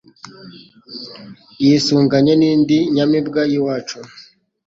[1.63, 3.99] yisunganye n'indi nyamibwa y'iwacu